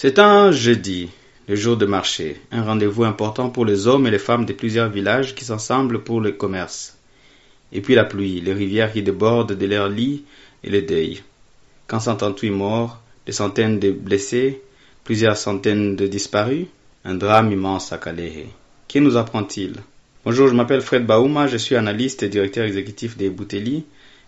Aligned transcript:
C'est 0.00 0.20
un 0.20 0.52
jeudi, 0.52 1.08
le 1.48 1.56
jour 1.56 1.76
de 1.76 1.84
marché, 1.84 2.40
un 2.52 2.62
rendez-vous 2.62 3.02
important 3.02 3.50
pour 3.50 3.64
les 3.64 3.88
hommes 3.88 4.06
et 4.06 4.12
les 4.12 4.20
femmes 4.20 4.44
de 4.44 4.52
plusieurs 4.52 4.88
villages 4.88 5.34
qui 5.34 5.44
s'assemblent 5.44 6.04
pour 6.04 6.20
le 6.20 6.30
commerce. 6.30 6.96
Et 7.72 7.80
puis 7.80 7.96
la 7.96 8.04
pluie, 8.04 8.40
les 8.40 8.52
rivières 8.52 8.92
qui 8.92 9.02
débordent 9.02 9.58
de 9.58 9.66
leurs 9.66 9.88
lits 9.88 10.22
et 10.62 10.70
le 10.70 10.82
deuil. 10.82 11.24
138 11.90 12.50
morts, 12.50 13.02
des 13.26 13.32
centaines 13.32 13.80
de 13.80 13.90
blessés, 13.90 14.62
plusieurs 15.02 15.36
centaines 15.36 15.96
de 15.96 16.06
disparus, 16.06 16.68
un 17.04 17.16
drame 17.16 17.50
immense 17.50 17.92
à 17.92 17.98
Kalehe. 17.98 18.46
Qui 18.86 19.00
nous 19.00 19.16
apprend-il? 19.16 19.74
Bonjour, 20.24 20.46
je 20.46 20.54
m'appelle 20.54 20.80
Fred 20.80 21.06
Baouma, 21.06 21.48
je 21.48 21.56
suis 21.56 21.74
analyste 21.74 22.22
et 22.22 22.28
directeur 22.28 22.64
exécutif 22.66 23.16
des 23.16 23.30
Bouteli, 23.30 23.84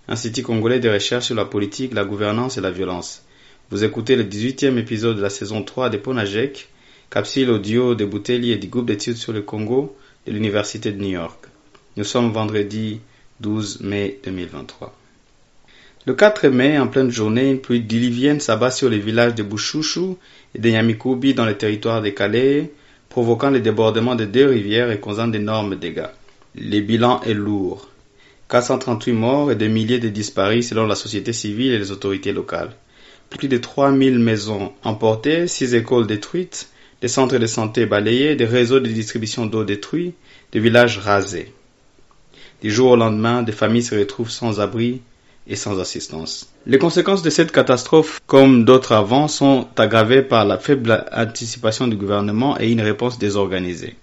Institut 0.08 0.42
congolais 0.42 0.80
de 0.80 0.88
recherche 0.88 1.26
sur 1.26 1.36
la 1.36 1.44
politique, 1.44 1.94
la 1.94 2.04
gouvernance 2.04 2.58
et 2.58 2.60
la 2.60 2.72
violence. 2.72 3.22
Vous 3.70 3.84
écoutez 3.84 4.16
le 4.16 4.24
18e 4.24 4.78
épisode 4.78 5.18
de 5.18 5.22
la 5.22 5.30
saison 5.30 5.62
3 5.62 5.90
des 5.90 5.98
Ponajek, 5.98 6.68
capsule 7.08 7.50
audio 7.50 7.94
de 7.94 8.04
Bouteli 8.04 8.50
et 8.50 8.56
du 8.56 8.66
groupe 8.66 8.86
d'études 8.86 9.16
sur 9.16 9.32
le 9.32 9.42
Congo 9.42 9.96
de 10.26 10.32
l'Université 10.32 10.90
de 10.90 11.00
New 11.00 11.10
York. 11.10 11.44
Nous 11.96 12.02
sommes 12.02 12.32
vendredi 12.32 12.98
12 13.38 13.82
mai 13.82 14.18
2023. 14.24 14.92
Le 16.04 16.14
4 16.14 16.48
mai, 16.48 16.80
en 16.80 16.88
pleine 16.88 17.12
journée, 17.12 17.48
une 17.48 17.60
pluie 17.60 17.80
diluvienne 17.80 18.40
s'abat 18.40 18.72
sur 18.72 18.90
les 18.90 18.98
villages 18.98 19.36
de 19.36 19.44
Bouchouchou 19.44 20.18
et 20.56 20.58
de 20.58 20.68
Yamikubi 20.68 21.34
dans 21.34 21.46
le 21.46 21.56
territoire 21.56 22.02
de 22.02 22.10
Calais, 22.10 22.72
provoquant 23.08 23.50
le 23.50 23.60
débordement 23.60 24.16
de 24.16 24.24
deux 24.24 24.46
rivières 24.46 24.90
et 24.90 24.98
causant 24.98 25.28
d'énormes 25.28 25.76
dégâts. 25.76 26.10
Le 26.56 26.80
bilan 26.80 27.20
est 27.20 27.34
lourd. 27.34 27.88
438 28.48 29.12
morts 29.12 29.52
et 29.52 29.54
des 29.54 29.68
milliers 29.68 30.00
de 30.00 30.08
disparus 30.08 30.70
selon 30.70 30.88
la 30.88 30.96
société 30.96 31.32
civile 31.32 31.70
et 31.70 31.78
les 31.78 31.92
autorités 31.92 32.32
locales 32.32 32.74
plus 33.30 33.48
de 33.48 33.56
3000 33.56 34.18
maisons 34.18 34.72
emportées, 34.84 35.46
6 35.46 35.74
écoles 35.74 36.06
détruites, 36.06 36.68
des 37.00 37.08
centres 37.08 37.38
de 37.38 37.46
santé 37.46 37.86
balayés, 37.86 38.36
des 38.36 38.44
réseaux 38.44 38.80
de 38.80 38.88
distribution 38.88 39.46
d'eau 39.46 39.64
détruits, 39.64 40.12
des 40.52 40.60
villages 40.60 40.98
rasés. 40.98 41.52
Du 42.60 42.70
jour 42.70 42.90
au 42.90 42.96
lendemain, 42.96 43.42
des 43.42 43.52
familles 43.52 43.82
se 43.82 43.94
retrouvent 43.94 44.30
sans 44.30 44.60
abri 44.60 45.00
et 45.46 45.56
sans 45.56 45.80
assistance. 45.80 46.52
Les 46.66 46.78
conséquences 46.78 47.22
de 47.22 47.30
cette 47.30 47.52
catastrophe, 47.52 48.20
comme 48.26 48.64
d'autres 48.64 48.92
avant, 48.92 49.28
sont 49.28 49.66
aggravées 49.78 50.22
par 50.22 50.44
la 50.44 50.58
faible 50.58 51.06
anticipation 51.12 51.88
du 51.88 51.96
gouvernement 51.96 52.58
et 52.60 52.70
une 52.70 52.82
réponse 52.82 53.18
désorganisée. 53.18 53.96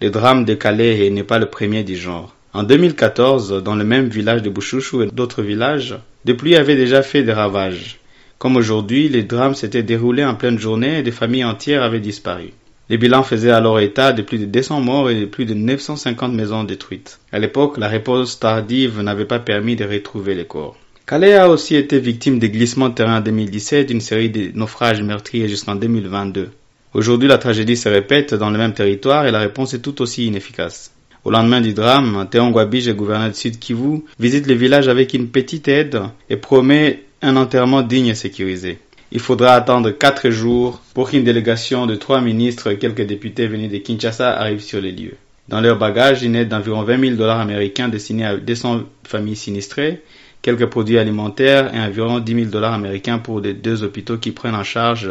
Le 0.00 0.10
drame 0.10 0.44
de 0.44 0.54
Calais 0.54 1.10
n'est 1.10 1.24
pas 1.24 1.38
le 1.38 1.46
premier 1.50 1.84
du 1.84 1.96
genre. 1.96 2.34
En 2.54 2.62
2014, 2.62 3.62
dans 3.62 3.74
le 3.76 3.84
même 3.84 4.08
village 4.08 4.42
de 4.42 4.48
Bouchouchou 4.48 5.02
et 5.02 5.06
d'autres 5.08 5.42
villages, 5.42 5.98
des 6.24 6.34
pluies 6.34 6.56
avaient 6.56 6.76
déjà 6.76 7.02
fait 7.02 7.22
des 7.22 7.32
ravages. 7.32 7.97
Comme 8.38 8.56
aujourd'hui, 8.56 9.08
les 9.08 9.24
drames 9.24 9.54
s'étaient 9.54 9.82
déroulés 9.82 10.24
en 10.24 10.36
pleine 10.36 10.60
journée 10.60 11.00
et 11.00 11.02
des 11.02 11.10
familles 11.10 11.44
entières 11.44 11.82
avaient 11.82 11.98
disparu. 11.98 12.52
Les 12.88 12.96
bilans 12.96 13.24
faisaient 13.24 13.50
alors 13.50 13.80
état 13.80 14.12
de 14.12 14.22
plus 14.22 14.38
de 14.38 14.44
200 14.46 14.80
morts 14.80 15.10
et 15.10 15.20
de 15.20 15.26
plus 15.26 15.44
de 15.44 15.54
950 15.54 16.32
maisons 16.32 16.62
détruites. 16.62 17.18
À 17.32 17.40
l'époque, 17.40 17.78
la 17.78 17.88
réponse 17.88 18.38
tardive 18.38 19.00
n'avait 19.02 19.24
pas 19.24 19.40
permis 19.40 19.74
de 19.74 19.84
retrouver 19.84 20.36
les 20.36 20.46
corps. 20.46 20.76
Calais 21.04 21.34
a 21.34 21.50
aussi 21.50 21.74
été 21.74 21.98
victime 21.98 22.38
des 22.38 22.48
glissements 22.48 22.90
de 22.90 22.94
terrain 22.94 23.18
en 23.18 23.22
2017 23.22 23.88
d'une 23.88 24.00
série 24.00 24.30
de 24.30 24.56
naufrages 24.56 25.02
meurtriers 25.02 25.48
jusqu'en 25.48 25.74
2022. 25.74 26.50
Aujourd'hui, 26.94 27.28
la 27.28 27.38
tragédie 27.38 27.76
se 27.76 27.88
répète 27.88 28.34
dans 28.34 28.50
le 28.50 28.58
même 28.58 28.72
territoire 28.72 29.26
et 29.26 29.32
la 29.32 29.40
réponse 29.40 29.74
est 29.74 29.80
tout 29.80 30.00
aussi 30.00 30.26
inefficace. 30.26 30.92
Au 31.24 31.30
lendemain 31.30 31.60
du 31.60 31.74
drame, 31.74 32.28
Théon 32.30 32.52
Gwabige, 32.52 32.86
le 32.86 32.94
gouverneur 32.94 33.30
du 33.30 33.34
Sud 33.34 33.58
Kivu, 33.58 34.04
visite 34.20 34.46
le 34.46 34.54
village 34.54 34.88
avec 34.88 35.12
une 35.12 35.28
petite 35.28 35.66
aide 35.66 36.00
et 36.30 36.36
promet 36.36 37.02
un 37.22 37.36
enterrement 37.36 37.82
digne 37.82 38.08
et 38.08 38.14
sécurisé. 38.14 38.78
Il 39.10 39.20
faudra 39.20 39.54
attendre 39.54 39.90
quatre 39.90 40.30
jours 40.30 40.80
pour 40.94 41.10
qu'une 41.10 41.24
délégation 41.24 41.86
de 41.86 41.94
trois 41.94 42.20
ministres 42.20 42.70
et 42.70 42.78
quelques 42.78 43.06
députés 43.06 43.46
venus 43.46 43.70
de 43.70 43.78
Kinshasa 43.78 44.38
arrive 44.38 44.60
sur 44.60 44.80
les 44.80 44.92
lieux. 44.92 45.16
Dans 45.48 45.62
leur 45.62 45.78
bagage, 45.78 46.22
une 46.22 46.36
aide 46.36 46.48
d'environ 46.48 46.82
20 46.82 47.00
000 47.00 47.16
dollars 47.16 47.40
américains 47.40 47.88
destinée 47.88 48.26
à 48.26 48.36
200 48.36 48.82
familles 49.04 49.36
sinistrées, 49.36 50.02
quelques 50.42 50.66
produits 50.66 50.98
alimentaires 50.98 51.74
et 51.74 51.80
environ 51.80 52.18
10 52.20 52.34
000 52.34 52.46
dollars 52.46 52.74
américains 52.74 53.18
pour 53.18 53.40
les 53.40 53.54
deux 53.54 53.82
hôpitaux 53.82 54.18
qui 54.18 54.32
prennent 54.32 54.54
en 54.54 54.64
charge 54.64 55.10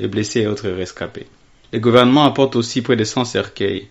les 0.00 0.08
blessés 0.08 0.40
et 0.40 0.46
autres 0.48 0.68
rescapés. 0.68 1.26
Le 1.72 1.78
gouvernement 1.78 2.24
apporte 2.24 2.56
aussi 2.56 2.82
près 2.82 2.96
de 2.96 3.04
100 3.04 3.24
cercueils, 3.26 3.86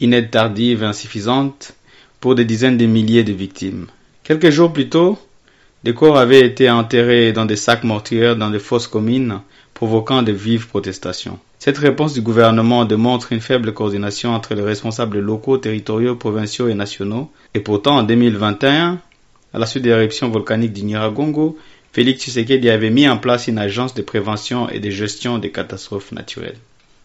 une 0.00 0.14
aide 0.14 0.30
tardive 0.30 0.82
et 0.82 0.86
insuffisante 0.86 1.74
pour 2.20 2.34
des 2.34 2.46
dizaines 2.46 2.78
de 2.78 2.86
milliers 2.86 3.24
de 3.24 3.32
victimes. 3.32 3.86
Quelques 4.22 4.50
jours 4.50 4.72
plus 4.72 4.88
tôt, 4.88 5.18
des 5.84 5.92
corps 5.92 6.16
avaient 6.16 6.46
été 6.46 6.70
enterrés 6.70 7.34
dans 7.34 7.44
des 7.44 7.56
sacs 7.56 7.84
mortuaires 7.84 8.36
dans 8.36 8.48
des 8.48 8.58
fosses 8.58 8.88
communes, 8.88 9.40
provoquant 9.74 10.22
de 10.22 10.32
vives 10.32 10.66
protestations. 10.66 11.38
Cette 11.58 11.76
réponse 11.76 12.14
du 12.14 12.22
gouvernement 12.22 12.86
démontre 12.86 13.32
une 13.32 13.42
faible 13.42 13.74
coordination 13.74 14.30
entre 14.34 14.54
les 14.54 14.62
responsables 14.62 15.18
locaux, 15.18 15.58
territoriaux, 15.58 16.16
provinciaux 16.16 16.68
et 16.68 16.74
nationaux. 16.74 17.30
Et 17.52 17.60
pourtant, 17.60 17.98
en 17.98 18.02
2021, 18.02 18.98
à 19.52 19.58
la 19.58 19.66
suite 19.66 19.84
de 19.84 19.90
l'éruption 19.90 20.30
volcanique 20.30 20.72
du 20.72 20.84
Nyiragongo, 20.84 21.58
Félix 21.92 22.22
Tshisekedi 22.22 22.70
avait 22.70 22.88
mis 22.90 23.06
en 23.06 23.18
place 23.18 23.46
une 23.46 23.58
agence 23.58 23.92
de 23.92 24.00
prévention 24.00 24.70
et 24.70 24.80
de 24.80 24.88
gestion 24.88 25.38
des 25.38 25.50
catastrophes 25.50 26.12
naturelles. 26.12 26.56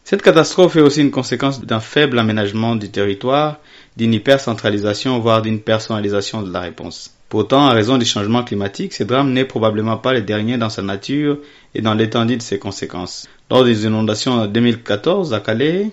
Cette 0.06 0.22
catastrophe 0.22 0.78
est 0.78 0.82
aussi 0.82 1.02
une 1.02 1.12
conséquence 1.12 1.62
d'un 1.66 1.82
faible 1.82 2.18
aménagement 2.18 2.78
du 2.78 2.90
territoire, 2.90 3.58
d'une 3.98 4.14
hypercentralisation, 4.14 5.20
voire 5.20 5.42
d'une 5.42 5.60
personnalisation 5.60 6.42
de 6.42 6.52
la 6.52 6.62
réponse. 6.62 7.14
Pourtant, 7.30 7.68
à 7.68 7.74
raison 7.74 8.00
du 8.00 8.06
changement 8.06 8.44
climatique, 8.44 8.92
ce 8.94 9.04
drame 9.04 9.34
n'est 9.34 9.46
probablement 9.46 9.98
pas 9.98 10.14
le 10.14 10.22
dernier 10.22 10.58
dans 10.58 10.70
sa 10.70 10.82
nature 10.82 11.38
et 11.76 11.82
dans 11.82 11.94
l'étendue 11.94 12.38
de 12.38 12.42
ses 12.42 12.58
conséquences. 12.58 13.28
Lors 13.52 13.64
des 13.64 13.86
inondations 13.86 14.32
en 14.32 14.48
2014 14.48 15.32
à 15.36 15.40
Calais, 15.40 15.92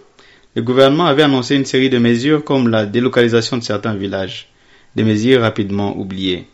le 0.55 0.63
gouvernement 0.63 1.05
avait 1.05 1.25
annoncé 1.25 1.55
une 1.55 1.67
série 1.67 1.91
de 1.91 1.99
mesures 1.99 2.43
comme 2.43 2.69
la 2.69 2.87
délocalisation 2.87 3.59
de 3.59 3.63
certains 3.63 3.95
villages, 3.95 4.49
des 4.95 5.05
mesures 5.05 5.43
rapidement 5.43 5.95
oubliées. 5.99 6.47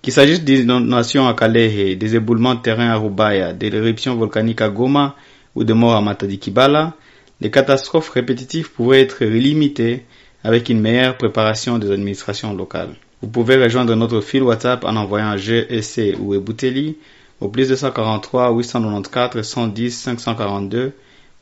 Qu'il 0.00 0.14
s'agisse 0.14 0.42
d'inondations 0.42 1.28
à 1.28 1.34
Calais, 1.34 1.94
des 1.96 2.16
éboulements 2.16 2.54
de 2.54 2.60
terrain 2.60 2.88
à 2.88 2.96
Rubaya, 2.96 3.52
des 3.52 3.66
éruptions 3.66 4.16
volcaniques 4.16 4.62
à 4.62 4.70
Goma 4.70 5.16
ou 5.54 5.64
de 5.64 5.74
morts 5.74 5.96
à 5.96 6.00
Matadikibala, 6.00 6.94
les 7.42 7.50
catastrophes 7.50 8.08
répétitives 8.08 8.70
pourraient 8.70 9.02
être 9.02 9.22
limitées 9.22 10.04
avec 10.44 10.68
une 10.68 10.80
meilleure 10.80 11.16
préparation 11.16 11.78
des 11.78 11.90
administrations 11.90 12.54
locales. 12.54 12.94
Vous 13.22 13.28
pouvez 13.28 13.62
rejoindre 13.62 13.94
notre 13.94 14.20
fil 14.20 14.42
WhatsApp 14.42 14.84
en 14.84 14.96
envoyant 14.96 15.36
GEC 15.36 16.16
ou 16.18 16.34
Ebouteli 16.34 16.96
au 17.40 17.48
plus 17.48 17.68
243 17.68 18.50
894 18.52 19.42
110 19.42 19.90
542 19.90 20.92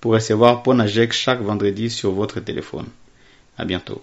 pour 0.00 0.12
recevoir 0.12 0.62
Ponajek 0.62 1.12
chaque 1.12 1.40
vendredi 1.40 1.90
sur 1.90 2.12
votre 2.12 2.40
téléphone. 2.40 2.86
À 3.56 3.64
bientôt. 3.64 4.02